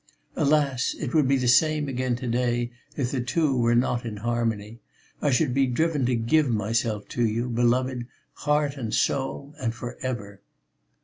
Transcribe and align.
Alas! 0.35 0.95
it 0.99 1.13
would 1.13 1.27
be 1.27 1.37
the 1.37 1.47
same 1.47 1.87
again 1.87 2.15
to 2.15 2.25
day, 2.27 2.71
if 2.97 3.11
the 3.11 3.21
two 3.21 3.55
were 3.55 3.75
not 3.75 4.03
in 4.03 4.17
harmony; 4.17 4.79
I 5.21 5.29
should 5.29 5.53
be 5.53 5.67
driven 5.67 6.07
to 6.07 6.15
give 6.15 6.49
myself 6.49 7.07
to 7.09 7.23
you, 7.23 7.47
beloved, 7.49 8.07
heart 8.33 8.77
and 8.77 8.91
soul, 8.95 9.53
and 9.59 9.75
for 9.75 9.97
ever!" 10.01 10.41